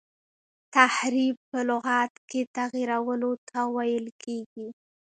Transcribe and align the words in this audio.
تحریف 0.75 1.35
په 1.49 1.59
لغت 1.69 2.13
کي 2.29 2.41
تغیرولو 2.57 3.31
ته 3.49 3.59
ویل 3.75 4.05
کیږي. 4.23 4.67